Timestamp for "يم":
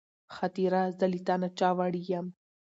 2.11-2.27